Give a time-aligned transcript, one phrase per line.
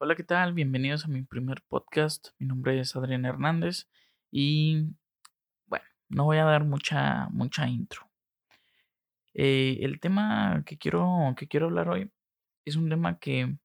[0.00, 0.52] Hola, ¿qué tal?
[0.52, 2.28] Bienvenidos a mi primer podcast.
[2.38, 3.88] Mi nombre es Adrián Hernández
[4.30, 4.94] y
[5.66, 8.08] bueno, no voy a dar mucha, mucha intro.
[9.34, 12.12] Eh, el tema que quiero, que quiero hablar hoy
[12.64, 13.58] es un tema que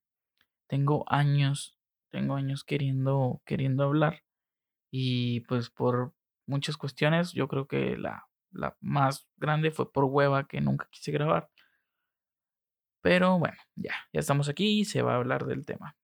[0.66, 1.78] tengo años,
[2.10, 4.24] tengo años queriendo, queriendo hablar
[4.90, 6.14] y pues por
[6.46, 11.12] muchas cuestiones, yo creo que la, la más grande fue por hueva que nunca quise
[11.12, 11.48] grabar.
[13.02, 15.96] Pero bueno, ya, ya estamos aquí y se va a hablar del tema.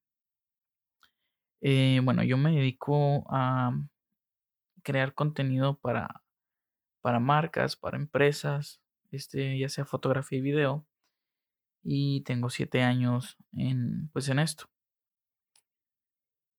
[1.60, 3.72] Eh, bueno, yo me dedico a
[4.82, 6.22] crear contenido para,
[7.00, 10.86] para marcas, para empresas, este, ya sea fotografía y video.
[11.82, 14.66] Y tengo siete años en, pues en esto.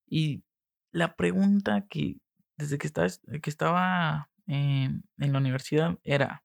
[0.06, 0.44] Y
[0.90, 2.18] la pregunta que
[2.56, 3.08] desde que estaba,
[3.42, 6.44] que estaba en la universidad era,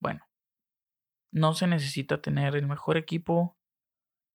[0.00, 0.26] bueno,
[1.30, 3.56] no se necesita tener el mejor equipo,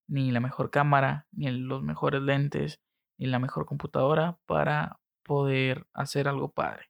[0.07, 2.81] ni la mejor cámara, ni los mejores lentes,
[3.21, 6.89] y la mejor computadora para poder hacer algo padre.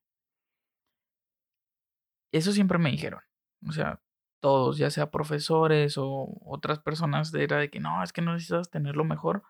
[2.31, 3.19] Eso siempre me dijeron.
[3.67, 4.01] O sea,
[4.39, 8.69] todos, ya sea profesores o otras personas, era de que no, es que no necesitas
[8.69, 9.43] tenerlo mejor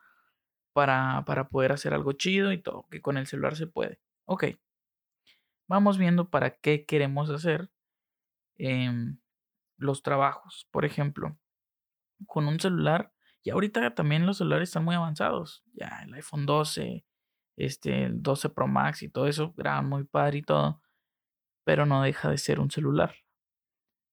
[0.74, 4.00] para, para poder hacer algo chido y todo, que con el celular se puede.
[4.26, 4.46] Ok.
[5.68, 7.70] Vamos viendo para qué queremos hacer
[8.58, 9.20] em,
[9.78, 10.68] los trabajos.
[10.72, 11.38] Por ejemplo,
[12.26, 13.14] con un celular
[13.44, 15.64] y ahorita también los celulares están muy avanzados.
[15.74, 17.06] Ya el iPhone 12,
[17.58, 20.82] este, el 12 Pro Max y todo eso graban muy padre y todo.
[21.66, 23.16] Pero no deja de ser un celular.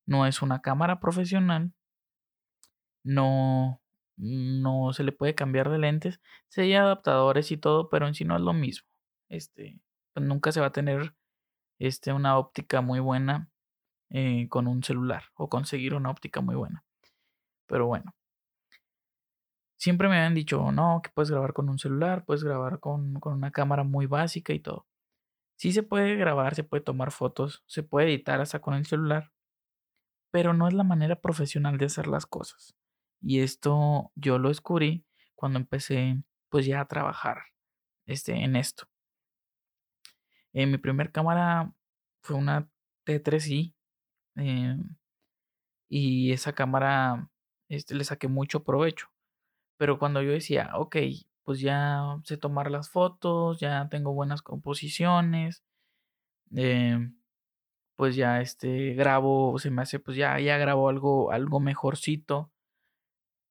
[0.06, 1.73] No es una cámara profesional.
[3.05, 3.83] No,
[4.17, 6.21] no se le puede cambiar de lentes.
[6.49, 8.89] Sí hay adaptadores y todo, pero en sí no es lo mismo.
[9.29, 9.81] Este,
[10.15, 11.15] pues nunca se va a tener
[11.79, 13.51] este, una óptica muy buena
[14.11, 16.84] eh, con un celular o conseguir una óptica muy buena.
[17.67, 18.15] Pero bueno,
[19.79, 23.51] siempre me habían dicho, no, que puedes grabar con un celular, puedes grabar con, una
[23.53, 24.87] cámara muy básica y todo.
[25.57, 29.33] Sí se puede grabar, se puede tomar fotos, se puede editar hasta con el celular,
[30.31, 32.77] pero no es la manera profesional de hacer las cosas.
[33.21, 37.38] Y esto yo lo descubrí cuando empecé pues ya a trabajar
[38.06, 38.88] este, en esto.
[40.53, 41.72] En mi primer cámara
[42.22, 42.69] fue una
[43.06, 43.75] T3i
[44.37, 44.97] em,
[45.88, 47.31] y esa cámara
[47.69, 49.09] este, le saqué mucho provecho.
[49.78, 50.97] Pero cuando yo decía, ok,
[51.44, 55.65] pues ya sé tomar las fotos, ya tengo buenas composiciones,
[56.53, 57.16] em,
[57.97, 62.53] pues ya este grabo, se me hace, pues ya, ya grabo algo, algo mejorcito.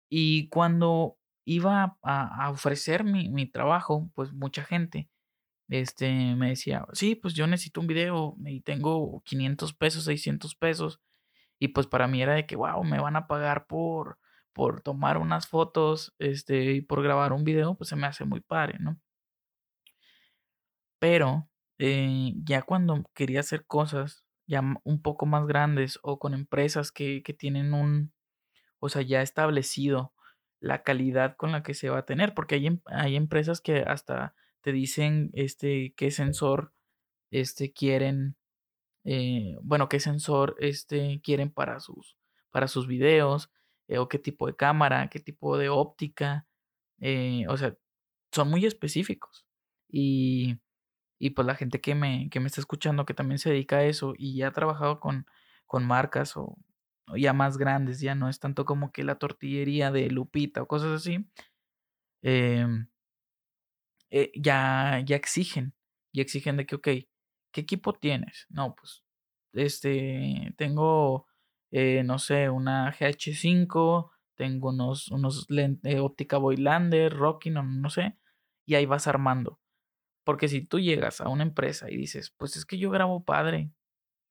[0.10, 5.10] Y cuando iba a, ofrecer mi, mi, trabajo, pues mucha gente
[5.70, 11.02] este, me decía, sí, pues yo necesito un video y tengo 500 pesos, 600 pesos.
[11.60, 14.20] Y pues para mí era de que, wow, me van a pagar por,
[14.58, 18.42] por tomar unas fotos este, y por grabar un video, pues se me hace muy
[18.42, 19.00] padre, ¿no?
[21.00, 21.48] Pero
[21.78, 27.22] eh, ya cuando quería hacer cosas ya un poco más grandes o con empresas que,
[27.22, 28.14] que tienen un,
[28.80, 30.14] o sea, ya establecido
[30.60, 33.82] la calidad con la que se va a tener, porque hay, em, hay empresas que
[33.82, 36.74] hasta te dicen este, qué sensor
[37.30, 38.38] este, quieren,
[39.04, 42.18] eh, bueno, qué sensor este, quieren para sus,
[42.50, 43.52] para sus videos,
[43.88, 46.48] eh, o qué tipo de cámara, qué tipo de óptica,
[47.00, 47.78] eh, o sea,
[48.34, 49.46] son muy específicos.
[49.90, 50.60] Y,
[51.20, 53.86] y pues la gente que me, que me está escuchando, que también se dedica a
[53.86, 55.28] eso y ya ha trabajado con,
[55.68, 56.58] con marcas o,
[57.18, 61.02] ya más grandes, ya no es tanto como que la tortillería de Lupita o cosas
[61.02, 61.26] así,
[62.22, 62.88] em,
[64.10, 65.74] eh, ya, ya exigen,
[66.14, 66.88] ya exigen de que, ok,
[67.52, 68.46] ¿qué equipo tienes?
[68.50, 69.04] No, pues,
[69.54, 71.27] este, tengo
[71.72, 77.90] eh, no sé, una GH5, tengo unos, unos lentes, eh, óptica Voigtlander, Rocking, no, no
[77.90, 78.18] sé,
[78.66, 79.60] y ahí vas armando.
[80.26, 83.72] Porque si tú llegas a una empresa y dices, pues es que yo grabo padre,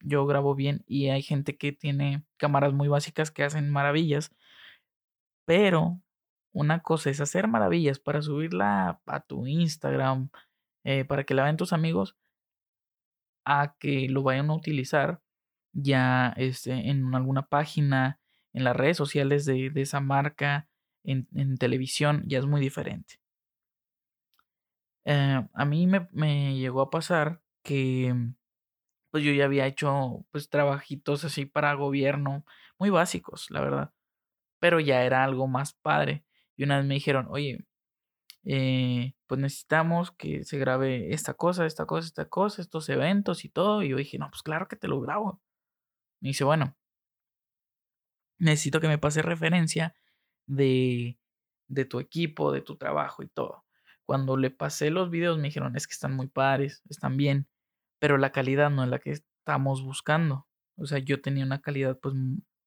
[0.01, 4.31] yo grabo bien, y hay gente que tiene cámaras muy básicas que hacen maravillas,
[5.47, 6.01] pero
[6.53, 10.31] una cosa es hacer maravillas para subirla a tu Instagram,
[10.85, 12.17] eh, para que la vean tus amigos,
[13.45, 15.21] a que lo vayan a utilizar
[15.77, 18.21] ya este, en alguna página,
[18.53, 20.69] en las redes sociales de, esa marca,
[21.05, 23.21] en, televisión, ya es muy diferente.
[25.05, 28.15] Eh, a mí me, llegó a pasar que
[29.11, 32.45] pues yo ya había hecho pues trabajitos así para gobierno,
[32.79, 33.93] muy básicos, la verdad,
[34.61, 36.25] pero ya era algo más padre.
[36.57, 37.67] Y una vez me dijeron, oye,
[38.45, 43.49] eh, pues necesitamos que se grabe esta cosa, esta cosa, esta cosa, estos eventos y
[43.51, 43.83] todo.
[43.83, 45.41] Y yo dije, no, pues claro que te lo grabo.
[46.27, 46.77] Me dice, bueno,
[48.37, 49.95] necesito que me pase referencia
[50.49, 51.21] de,
[51.69, 53.65] de tu equipo, de tu trabajo y todo.
[54.05, 57.47] Cuando le pasé los videos me dijeron, es que están muy pares, están bien,
[58.01, 60.49] pero la calidad no es la que estamos buscando.
[60.77, 62.17] O sea, yo tenía una calidad pues,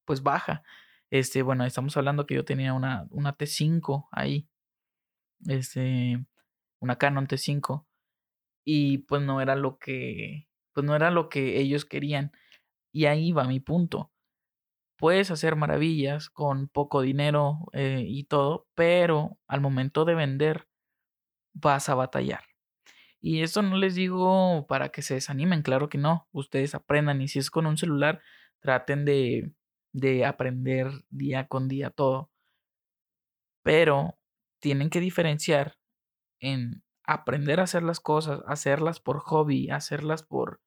[0.06, 0.62] pues baja.
[1.10, 4.48] Este, bueno, estamos hablando que yo tenía una, una T5 ahí.
[5.46, 6.24] Este,
[6.78, 7.84] una Canon T5.
[8.64, 12.32] Y pues no era lo que, pues no era lo que ellos querían.
[12.92, 14.12] Y ahí va mi punto.
[14.96, 20.68] Puedes hacer maravillas con poco dinero eh, y todo, pero al momento de vender
[21.54, 22.44] vas a batallar.
[23.20, 26.28] Y esto no les digo para que se desanimen, claro que no.
[26.32, 28.22] Ustedes aprendan y si es con un celular,
[28.60, 29.52] traten de,
[29.92, 32.30] de aprender día con día todo.
[33.62, 34.18] Pero
[34.60, 35.76] tienen que diferenciar
[36.40, 40.60] en aprender a hacer las cosas, hacerlas por hobby, hacerlas por,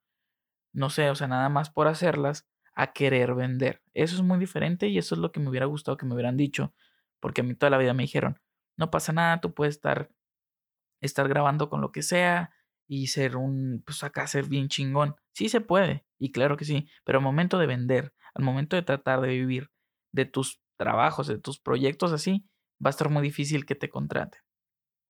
[0.74, 3.81] no sé, o sea, nada más por hacerlas, a querer vender.
[3.94, 6.38] Eso es muy diferente y eso es lo que me hubiera gustado que me hubieran
[6.38, 6.74] dicho,
[7.20, 8.40] porque a mí toda la vida me dijeron,
[8.78, 10.10] no pasa nada, tú puedes estar,
[11.02, 12.52] estar grabando con lo que sea
[12.88, 15.16] y ser un, pues acá ser bien chingón.
[15.34, 18.81] Sí se puede, y claro que sí, pero al momento de vender, al momento de
[18.81, 19.72] tratar de vivir
[20.12, 22.46] de tus trabajos, de tus proyectos así,
[22.84, 24.42] va a estar muy difícil que te contraten.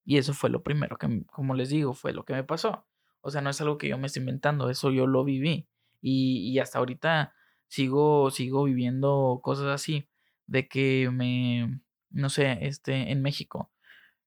[0.04, 2.86] Y eso fue lo primero que, como les digo, fue lo que me pasó.
[3.24, 5.66] O sea, no es algo que yo me estoy inventando, eso yo lo viví.
[6.00, 7.34] Y, y hasta ahorita
[7.68, 10.08] sigo, sigo viviendo cosas así,
[10.46, 11.80] de que me,
[12.10, 13.72] no sé, este, en México,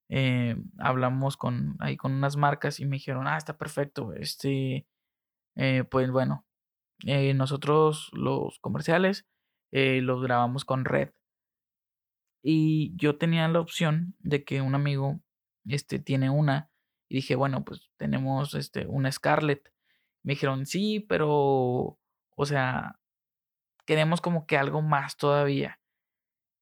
[0.10, 4.88] eh, hablamos con, ahí con unas marcas y me dijeron, ah, está perfecto, este,
[5.56, 6.46] eh, pues bueno,
[7.06, 9.28] eh, nosotros los comerciales
[9.72, 11.12] los grabamos con red.
[12.42, 15.20] Y yo tenía la opción de que un amigo,
[15.66, 16.72] este, tiene una,
[17.10, 19.72] y dije, bueno, pues tenemos, este, una Scarlett.
[20.24, 21.98] Me dijeron, sí, pero,
[22.36, 23.00] o sea,
[23.86, 25.80] queremos como que algo más todavía.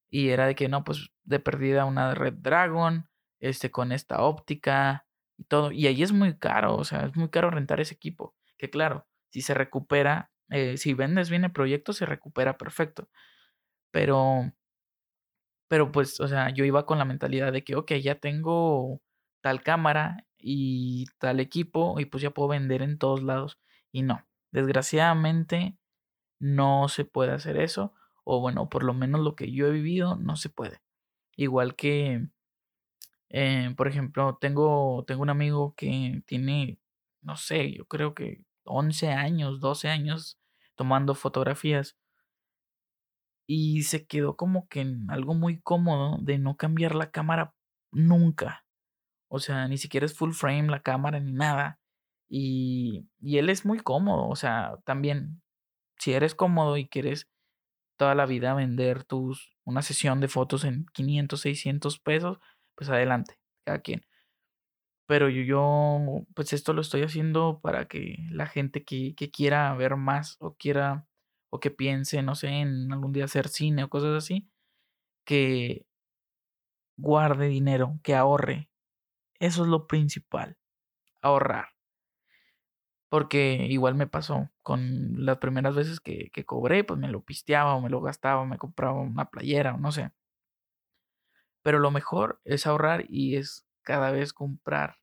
[0.09, 3.09] Y era de que no, pues de perdida una Red Dragon,
[3.39, 5.05] este con esta óptica
[5.37, 5.71] y todo.
[5.71, 8.35] Y ahí es muy caro, o sea, es muy caro rentar ese equipo.
[8.57, 13.09] Que claro, si se recupera, eh, si vendes bien el proyecto, se recupera perfecto.
[13.91, 14.53] Pero,
[15.67, 19.01] pero pues, o sea, yo iba con la mentalidad de que, ok, ya tengo
[19.41, 23.59] tal cámara y tal equipo y pues ya puedo vender en todos lados.
[23.91, 25.77] Y no, desgraciadamente
[26.39, 27.93] no se puede hacer eso,
[28.23, 30.81] o bueno, por lo menos lo que yo he vivido, no se puede.
[31.37, 32.27] Igual que,
[33.29, 36.79] eh, por ejemplo, tengo, tengo un amigo que tiene,
[37.21, 40.39] no sé, yo creo que 11 años, 12 años
[40.75, 41.97] tomando fotografías
[43.47, 47.53] y se quedó como que en algo muy cómodo de no cambiar la cámara
[47.91, 48.64] nunca.
[49.29, 51.79] O sea, ni siquiera es full frame la cámara ni nada.
[52.29, 55.41] Y, y él es muy cómodo, o sea, también
[55.99, 57.29] si eres cómodo y quieres
[57.97, 62.39] toda la vida vender tus una sesión de fotos en 500, 600 pesos,
[62.75, 64.05] pues adelante, cada quien.
[65.07, 69.73] Pero yo, yo pues esto lo estoy haciendo para que la gente que, que quiera
[69.75, 71.07] ver más o quiera
[71.51, 74.49] o que piense, no sé, en algún día hacer cine o cosas así,
[75.25, 75.85] que
[76.97, 78.69] guarde dinero, que ahorre.
[79.39, 80.57] Eso es lo principal,
[81.21, 81.69] ahorrar.
[83.09, 87.75] Porque igual me pasó con las primeras veces que, que cobré, pues me lo pisteaba
[87.75, 90.11] o me lo gastaba, o me compraba una playera o no sé.
[91.61, 94.99] Pero lo mejor es ahorrar y es cada vez comprar,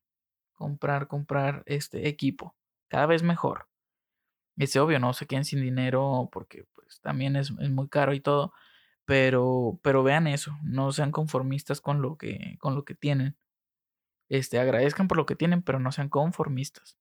[0.53, 2.55] comprar, comprar este equipo.
[2.87, 3.67] Cada vez mejor.
[4.57, 8.19] Es obvio, no se queden sin dinero porque pues también es, es, muy caro y
[8.21, 8.53] todo.
[9.05, 13.35] Pero, pero vean eso, no sean conformistas con lo que, con lo que tienen.
[14.29, 16.97] Este, agradezcan por lo que tienen, pero no sean conformistas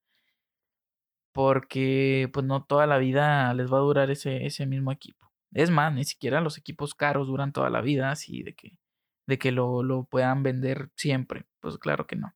[1.32, 5.32] porque pues no toda la vida les va a durar ese, ese mismo equipo.
[5.52, 8.78] Es más, ni siquiera los equipos caros duran toda la vida, así de que,
[9.26, 11.46] de que lo, lo puedan vender siempre.
[11.60, 12.34] Pues claro que no.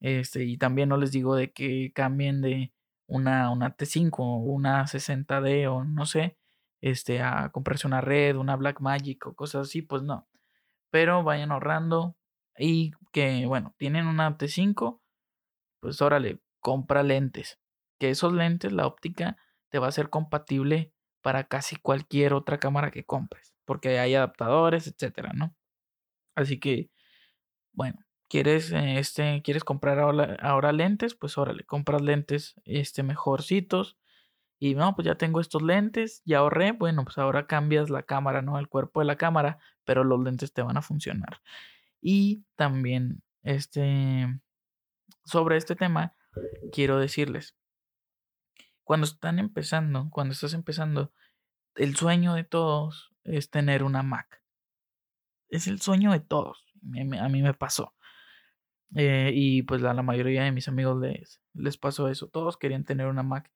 [0.00, 2.72] Este, y también no les digo de que cambien de
[3.06, 6.36] una, una T5 o una 60D o no sé,
[6.80, 10.28] este, a comprarse una red, una Black Magic o cosas así, pues no.
[10.90, 12.16] Pero vayan ahorrando
[12.58, 15.00] y que, bueno, tienen una T5,
[15.80, 17.58] pues órale, compra lentes
[18.02, 19.36] que esos lentes, la óptica,
[19.68, 24.88] te va a ser compatible para casi cualquier otra cámara que compres, porque hay adaptadores,
[24.88, 25.54] etcétera, ¿no?
[26.34, 26.90] Así que,
[27.72, 33.96] bueno, quieres, este, quieres comprar ahora, ahora lentes, pues órale, compras lentes, este, mejorcitos.
[34.58, 38.42] Y no, pues ya tengo estos lentes, ya ahorré, bueno, pues ahora cambias la cámara,
[38.42, 38.58] ¿no?
[38.58, 41.40] El cuerpo de la cámara, pero los lentes te van a funcionar.
[42.02, 44.26] Y también, este,
[45.24, 46.14] sobre este tema,
[46.72, 47.56] quiero decirles,
[48.82, 51.12] cuando están empezando, cuando estás empezando,
[51.76, 54.42] el sueño de todos es tener una Mac.
[55.48, 56.66] es el sueño de todos.
[57.20, 57.94] A mí me pasó.
[58.94, 62.28] Eh, y pues a la mayoría de mis amigos les, les pasó eso.
[62.28, 63.50] Todos querían tener una Mac.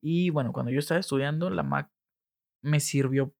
[0.00, 1.90] Y bueno, cuando yo estaba estudiando, la Mac
[2.62, 3.34] me sirvió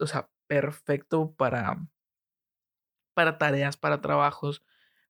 [0.00, 1.88] o sea, perfecto para,
[3.18, 4.62] para tareas, para trabajos,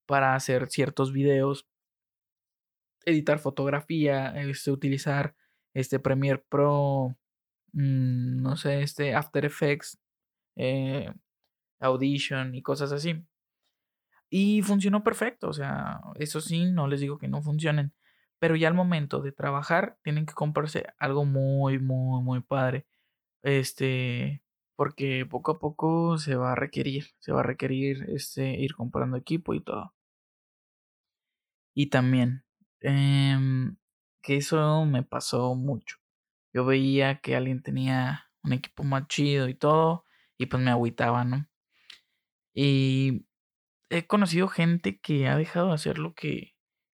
[0.07, 1.69] para hacer ciertos videos,
[3.05, 5.35] editar fotografía, este, utilizar
[5.75, 7.19] este Premiere Pro,
[7.75, 9.99] mm, no sé, este After Effects,
[10.57, 11.12] eh,
[11.81, 13.27] Audition y cosas así.
[14.31, 17.93] Y funcionó perfecto, o sea, eso sí, no les digo que no funcionen,
[18.38, 22.87] pero ya al momento de trabajar tienen que comprarse algo muy, muy, muy padre.
[23.43, 24.41] Este,
[24.78, 29.16] porque poco a poco se va a requerir, se va a requerir este, ir comprando
[29.16, 29.92] equipo y todo.
[31.75, 32.44] Y también,
[32.80, 33.76] em,
[34.23, 35.97] que eso me pasó mucho.
[36.52, 40.04] Yo veía que alguien tenía un equipo más chido y todo,
[40.38, 41.49] y pues me agüitaba, ¿no?
[42.54, 43.26] Y
[43.90, 46.54] he conocido gente que ha dejado de hacer lo que,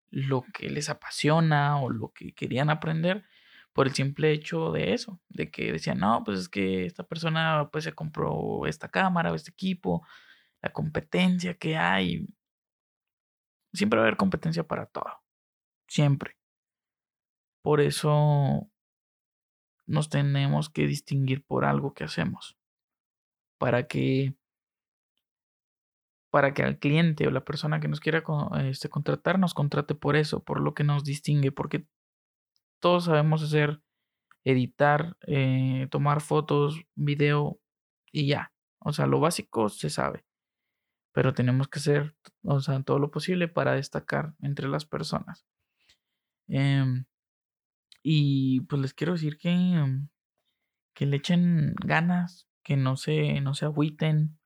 [0.10, 3.26] lo que les apasiona o lo que querían aprender
[3.74, 7.70] por el simple hecho de eso, de que decían, no, pues es que esta persona
[7.72, 10.06] pues se compró esta cámara o este equipo,
[10.62, 12.28] la competencia que hay.
[13.74, 15.24] Siempre va a haber competencia para todo,
[15.88, 16.38] siempre.
[17.64, 18.70] Por eso
[19.88, 22.58] nos tenemos que distinguir por algo que hacemos,
[23.58, 24.36] para que
[26.32, 28.24] para que al cliente o la persona que nos quiera
[28.64, 31.86] este, contratar nos contrate por eso, por lo que nos distingue, porque
[32.84, 33.82] todos sabemos hacer,
[34.44, 37.62] editar, eh, tomar fotos, video
[38.12, 38.52] y ya.
[38.80, 40.26] O sea, lo básico se sabe,
[41.14, 45.46] pero tenemos que hacer, o sea, todo lo posible para destacar entre las personas.
[46.50, 47.06] Em,
[48.04, 49.50] y pues les quiero decir que,
[50.94, 54.38] que le echen ganas, que no se, no se agüiten,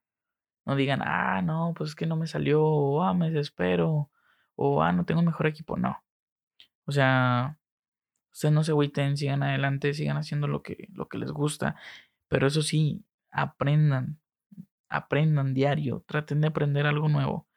[0.66, 4.12] no digan, ah, no, pues es que no me salió, o ah, me desespero,
[4.56, 5.78] o ah, no tengo mejor equipo.
[5.78, 6.04] No.
[6.86, 7.57] O sea,
[8.38, 11.76] ustedes no se agüiten, sigan adelante, sigan haciendo lo que, lo que les gusta.
[12.28, 14.20] Pero eso sí, aprendan,
[14.90, 17.48] aprendan diario, traten de aprender algo nuevo.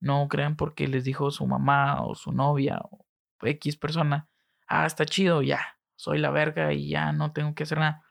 [0.00, 3.04] No crean porque les dijo su mamá o su novia o
[3.42, 4.30] X persona,
[4.66, 8.02] ah, está chido, ya, soy la verga y ya no tengo que hacer nada.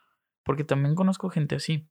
[0.43, 1.89] Porque también conozco gente así.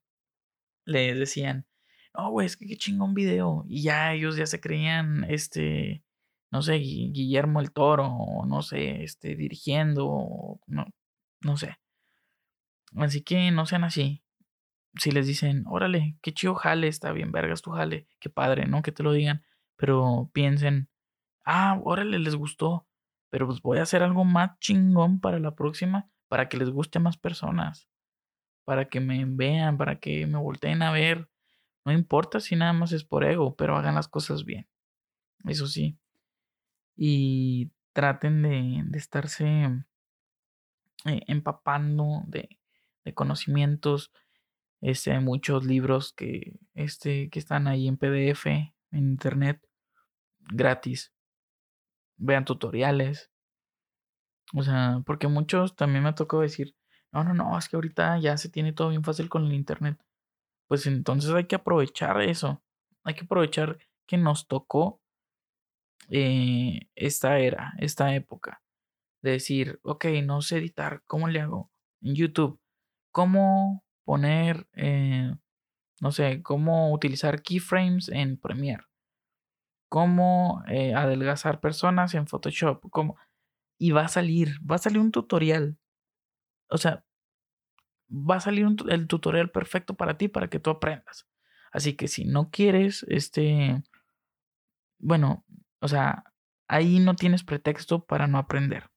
[0.85, 1.66] Les decían,
[2.14, 3.64] no, güey, es que qué chingón video.
[3.66, 6.04] Y ya ellos ya se creían, este,
[6.50, 10.87] no sé, Guillermo el Toro, o no sé, este, dirigiendo, no,
[11.40, 11.78] no sé.
[12.97, 14.23] Así que no sean así.
[14.97, 18.83] Si les dicen, órale, qué chido jale, está bien, vergas tu jale, qué padre, ¿no?
[18.83, 19.45] Que te lo digan.
[19.76, 20.88] Pero piensen,
[21.45, 22.87] ah, órale, les gustó.
[23.31, 26.99] Pero pues voy a hacer algo más chingón para la próxima, para que les guste
[26.99, 27.88] a más personas.
[28.64, 31.28] Para que me vean, para que me volteen a ver
[31.88, 34.69] no importa si nada más es por ego, pero hagan las cosas bien.
[35.47, 35.99] Eso sí.
[36.99, 39.47] Y traten de, estarse
[41.05, 42.59] eh, empapando de,
[43.14, 44.12] conocimientos.
[44.81, 49.62] Este, muchos libros que, este, que están ahí en PDF, en internet,
[50.40, 51.12] gratis.
[52.17, 53.31] Vean tutoriales.
[54.55, 56.76] O sea, porque muchos también me tocó decir,
[57.12, 59.99] no, no, no, es que ahorita ya se tiene todo bien fácil con el internet
[60.69, 62.62] pues entonces hay que aprovechar eso.
[63.02, 65.00] Hay que aprovechar que nos tocó
[66.11, 68.62] eh, esta era, esta época.
[69.23, 71.71] De decir, ok, no sé editar, ¿cómo le hago?
[72.00, 72.61] En YouTube,
[73.11, 75.33] ¿cómo poner, eh,
[76.00, 78.85] no sé, cómo utilizar keyframes en Premiere?
[79.88, 82.91] ¿Cómo eh, adelgazar personas en Photoshop?
[82.91, 83.17] ¿Cómo?
[83.79, 85.79] Y va a salir, va a salir un tutorial.
[86.69, 87.05] O sea,
[88.11, 91.27] va a salir el tutorial perfecto para ti para que tú aprendas.
[91.73, 93.83] Así que si no quieres, este,
[94.99, 95.45] bueno,
[95.81, 96.25] o sea,
[96.69, 98.91] ahí no tienes pretexto para no aprender.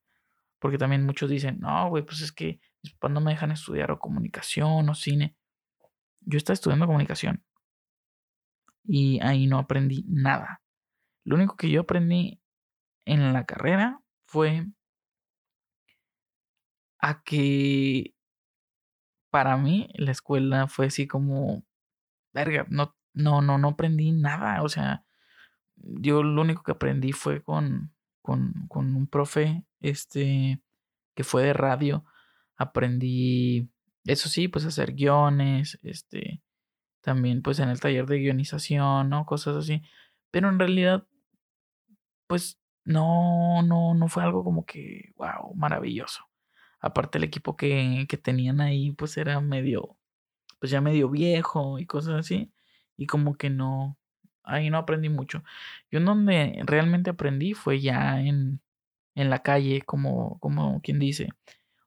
[0.59, 3.91] Porque también muchos dicen, no, güey, pues es que mis papás no me dejan estudiar
[3.91, 5.35] o comunicación o cine.
[6.21, 7.43] Yo estaba estudiando comunicación
[8.83, 10.61] y ahí no aprendí nada.
[11.23, 12.41] Lo único que yo aprendí
[13.05, 14.67] en la carrera fue
[16.99, 18.13] a que
[19.31, 21.63] para mí la escuela fue así como,
[22.33, 24.61] verga, no, no, no, no aprendí nada.
[24.63, 25.03] O sea,
[25.83, 30.61] yo lo único que aprendí fue con, con, con un profe, este,
[31.15, 32.05] que fue de radio.
[32.57, 33.69] Aprendí,
[34.05, 36.41] eso sí, pues hacer guiones, este,
[37.01, 39.25] también pues en el taller de guionización, ¿no?
[39.25, 39.81] Cosas así.
[40.31, 41.07] Pero en realidad,
[42.27, 46.25] pues no, no, no fue algo como que, wow, maravilloso.
[46.79, 49.97] Aparte el equipo que, tenían ahí pues era medio,
[50.59, 52.53] pues ya medio viejo y cosas así.
[52.97, 53.97] y como que no,
[54.43, 55.43] ahí no aprendí mucho.
[55.89, 58.61] Yo en donde realmente aprendí fue ya en,
[59.15, 61.29] en la calle, como, como quien dice.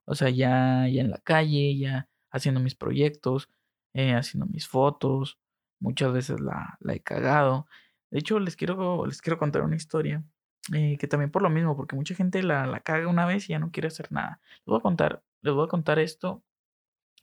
[0.06, 3.48] O sea, ya, ya en la calle, ya haciendo mis proyectos,
[3.94, 5.38] eh, haciendo mis fotos.
[5.80, 7.66] Muchas veces la, la, he cagado.
[8.10, 10.24] De hecho, les quiero, les quiero contar una historia.
[10.72, 13.52] Eh, que también por lo mismo, porque mucha gente la, la caga una vez y
[13.52, 14.40] ya no quiere hacer nada.
[14.60, 16.42] Les voy a contar, les voy a contar esto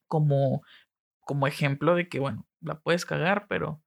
[0.07, 0.63] como,
[1.21, 3.81] como ejemplo de que, bueno, la puedes cagar, pero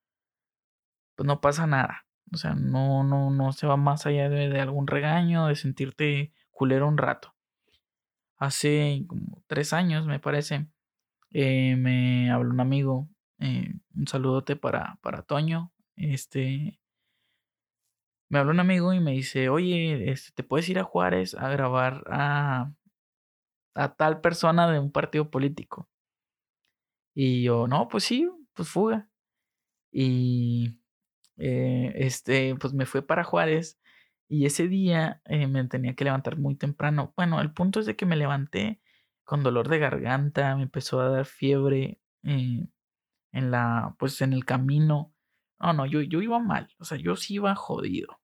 [1.14, 2.06] pues no pasa nada.
[2.32, 6.88] O sea, no, no, no se va más allá de, algún regaño, de sentirte culero
[6.88, 7.34] un rato.
[8.36, 10.66] Hace como tres años, me parece,
[11.30, 16.80] eh, me habló un amigo, eh, un saludote para, para Toño, este,
[18.28, 21.48] me habló un amigo y me dice, oye, este, ¿te puedes ir a Juárez a
[21.50, 22.72] grabar a,
[23.74, 25.88] a tal persona de un partido político?
[27.14, 29.08] Y yo, no, pues sí, pues fuga.
[29.92, 30.80] Y
[31.36, 33.78] eh, este, pues me fue para Juárez
[34.28, 37.12] y ese día eh, me tenía que levantar muy temprano.
[37.16, 38.80] Bueno, el punto es de que me levanté
[39.24, 42.66] con dolor de garganta, me empezó a dar fiebre eh,
[43.32, 45.12] en la, pues en el camino.
[45.60, 48.20] No, no, yo, yo iba mal, o sea, yo sí iba jodido.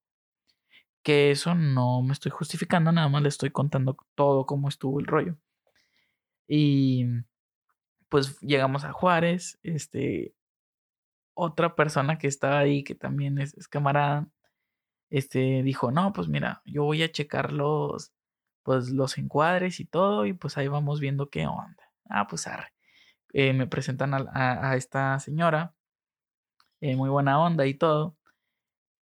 [1.02, 5.06] Que eso no me estoy justificando, nada más le estoy contando todo cómo estuvo el
[5.06, 5.36] rollo.
[6.46, 7.06] Y
[8.08, 10.34] pues llegamos a Juárez, este,
[11.40, 14.28] otra persona que estaba ahí, que también es, camarada,
[15.10, 18.12] este, dijo, no, pues mira, yo voy a checar los,
[18.62, 21.82] pues los encuadres y todo, y pues ahí vamos viendo qué onda.
[22.10, 22.72] Ah, pues arre.
[23.32, 25.74] Eh, me presentan a, esta señora,
[26.80, 28.16] eh, muy buena onda y todo.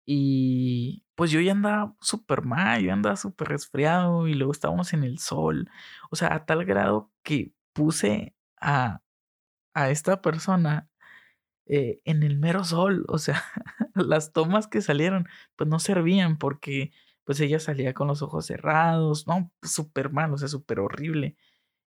[0.05, 5.03] Y pues yo ya andaba súper mal, yo andaba súper resfriado y luego estábamos en
[5.03, 5.69] el sol.
[6.11, 9.01] O sea, a tal grado que puse a,
[9.73, 10.89] a esta persona
[11.69, 13.43] eh, en el mero sol, o sea,
[13.95, 16.91] las tomas que salieron, pues no servían porque
[17.25, 21.35] pues ella salía con los ojos cerrados, no, súper mal, o sea, súper horrible.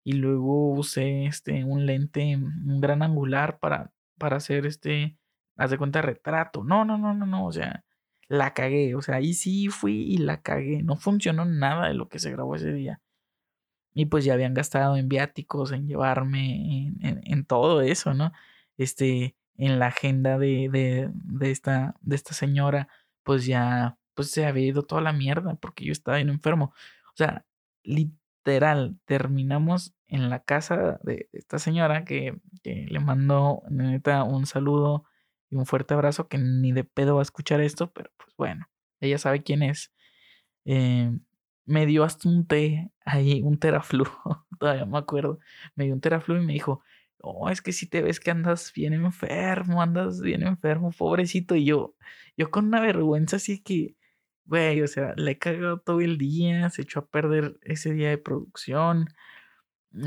[0.03, 5.17] Y luego usé este, un lente, un gran angular para, para hacer este,
[5.57, 6.63] haz de cuenta, retrato.
[6.63, 7.85] No, no, no, no, no, o sea,
[8.27, 10.83] la cagué, o sea, ahí sí fui y la cagué.
[10.83, 13.01] No funcionó nada de lo que se grabó ese día.
[13.93, 18.31] Y pues ya habían gastado en viáticos, en llevarme, en, en todo eso, ¿no?
[18.77, 22.87] Este, en la agenda de, de, de, esta, de esta señora,
[23.23, 26.73] pues ya pues se había ido toda la mierda porque yo estaba bien enfermo.
[27.07, 27.45] O sea,
[27.83, 35.03] literal, terminamos en la casa de esta señora que, le mando neta un saludo
[35.49, 38.69] y un fuerte abrazo que ni de pedo va a escuchar esto, pero pues bueno,
[39.01, 39.93] ella sabe quién es.
[40.65, 41.11] Eh,
[41.65, 44.05] me dio hasta un té ahí, un teraflu,
[44.59, 45.39] todavía me acuerdo.
[45.75, 46.81] Me dio un teraflu y me dijo,
[47.21, 51.55] oh, es que si te ves que andas bien enfermo, andas bien enfermo, pobrecito.
[51.55, 51.95] Y yo,
[52.37, 53.95] yo con una vergüenza así que,
[54.45, 58.09] güey, o sea, le he cagado todo el día, se echó a perder ese día
[58.09, 59.07] de producción,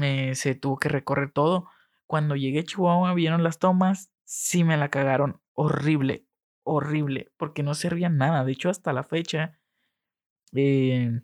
[0.03, 1.69] eh, se tuvo que recorrer todo.
[2.07, 6.27] Cuando llegué a Chihuahua, vieron las tomas, sí me la cagaron horrible,
[6.65, 8.45] horrible, porque no servía nada.
[8.45, 9.59] De hecho, hasta la fecha,
[10.55, 11.23] eh,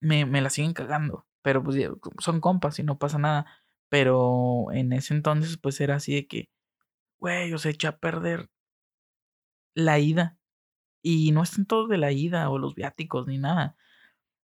[0.00, 1.26] me, me la siguen cagando.
[1.42, 1.76] Pero pues
[2.20, 3.46] son compas y no pasa nada.
[3.88, 6.48] Pero en ese entonces, pues era así de que,
[7.18, 8.50] güey, o sea, echa a perder
[9.74, 10.38] la ida.
[11.02, 13.76] Y no es todo de la ida o los viáticos ni nada.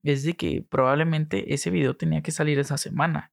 [0.03, 3.33] Es de que probablemente ese video tenía que salir esa semana.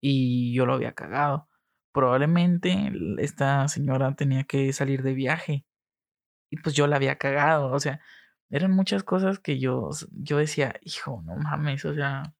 [0.00, 1.48] Y yo lo había cagado.
[1.92, 5.66] Probablemente esta señora tenía que salir de viaje.
[6.50, 7.72] Y pues yo la había cagado.
[7.72, 8.00] O sea,
[8.50, 12.34] eran muchas cosas que yo, yo decía, hijo, no mames, o sea,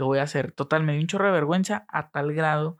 [0.00, 0.52] lo voy a hacer.
[0.52, 2.78] Total, me dio un chorro de vergüenza a tal grado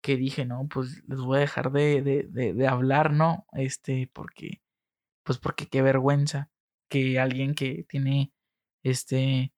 [0.00, 3.46] que dije, no, pues les voy a dejar de, de, de, hablar, ¿no?
[3.52, 4.62] Este, porque,
[5.22, 6.50] pues porque qué vergüenza
[6.88, 8.32] que alguien que tiene,
[8.82, 9.52] este,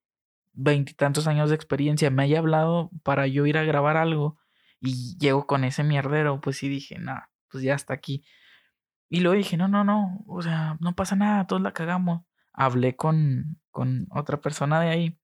[0.53, 4.39] veintitantos años de experiencia me haya hablado para yo ir a grabar algo
[4.81, 7.17] y llego con ese mierdero, pues sí dije, no,
[7.49, 8.25] pues ya está aquí.
[9.09, 12.23] Y luego dije, no, no, no, o sea, no pasa nada, todos la cagamos.
[12.53, 15.19] Hablé con, con otra persona de ahí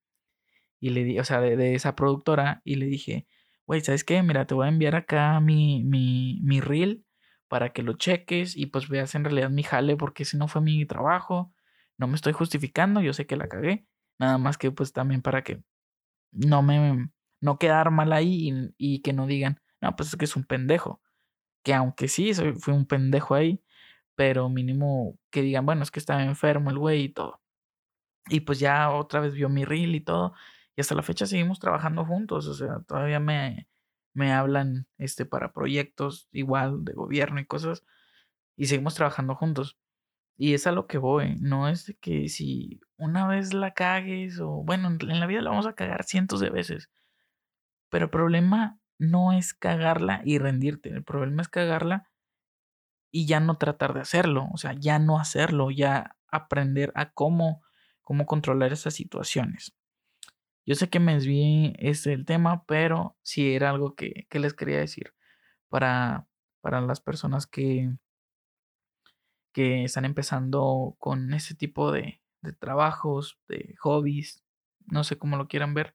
[0.83, 3.29] y le di, o sea, de, esa productora y le dije,
[3.67, 4.21] güey, ¿sabes qué?
[4.25, 7.07] Mira, te voy a enviar acá mi, mi, mi reel
[7.47, 10.61] para que lo cheques y pues veas en realidad mi jale porque si no fue
[10.61, 11.55] mi trabajo,
[11.99, 13.87] no me estoy justificando, yo sé que la cagué,
[14.19, 15.63] nada más que pues también para que
[16.33, 20.25] no me, no quedar mal ahí y, y que no digan, no, pues es que
[20.25, 21.01] es un pendejo,
[21.63, 23.63] que aunque sí, soy, fui un pendejo ahí,
[24.17, 27.41] pero mínimo que digan, bueno, es que estaba enfermo el güey y todo.
[28.29, 30.35] Y pues ya otra vez vio mi reel y todo.
[30.77, 33.69] Y hasta la fecha seguimos trabajando juntos, o sea, todavía me,
[34.15, 37.85] me hablan este, para proyectos igual de gobierno y cosas.
[38.57, 39.79] y seguimos trabajando juntos.
[40.37, 44.65] Y es a lo que voy, no es que si una vez la cagues o
[44.65, 46.91] bueno, en la vida la vamos a cagar cientos de veces.
[47.91, 52.11] Pero el problema no es cagarla y rendirte, el problema es cagarla
[53.13, 57.63] y ya no tratar de hacerlo, o sea, ya no hacerlo, ya aprender a cómo,
[58.01, 59.77] cómo controlar esas situaciones.
[60.65, 64.55] Yo sé que me desvié este el tema, pero sí era algo que, que les
[64.55, 65.13] quería decir
[65.69, 66.29] para,
[66.61, 67.91] para las personas que,
[69.53, 72.21] que están empezando con ese tipo de,
[72.59, 74.43] trabajos, de hobbies,
[74.87, 75.95] no sé cómo lo quieran ver,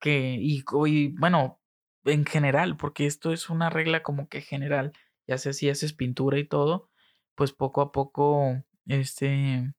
[0.00, 1.60] que, y, y, bueno,
[2.04, 4.92] en general, porque esto es una regla como que general,
[5.26, 6.90] ya sea si haces pintura y todo,
[7.34, 9.72] pues poco a poco, este,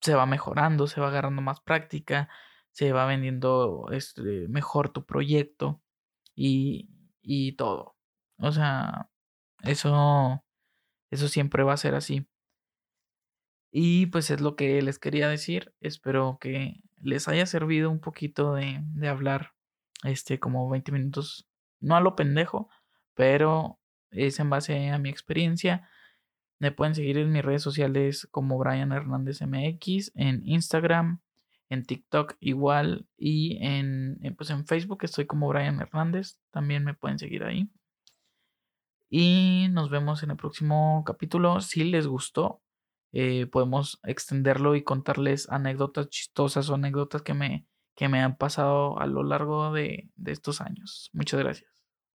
[0.00, 2.28] se va mejorando, se va agarrando más práctica,
[2.76, 5.80] se va vendiendo este, mejor tu proyecto
[6.34, 6.90] y,
[7.22, 7.96] y todo.
[8.36, 9.08] O sea,
[9.62, 10.44] eso
[11.10, 12.28] eso siempre va a ser así.
[13.72, 15.74] Y pues es lo que les quería decir.
[15.80, 19.52] Espero que les haya servido un poquito de, de hablar,
[20.04, 21.48] este, como 20 minutos,
[21.80, 22.68] no a lo pendejo,
[23.14, 25.88] pero es en base a mi experiencia.
[26.58, 31.22] Me pueden seguir en mis redes sociales como Brian Hernández MX, en Instagram,
[31.68, 37.18] en TikTok igual y en, pues en Facebook estoy como Brian Hernández, también me pueden
[37.18, 37.70] seguir ahí.
[39.08, 41.60] Y nos vemos en el próximo capítulo.
[41.60, 42.62] Si les gustó,
[43.12, 48.98] eh, podemos extenderlo y contarles anécdotas chistosas o anécdotas que me, que me han pasado
[48.98, 51.10] a lo largo de, de estos años.
[51.12, 51.75] Muchas gracias.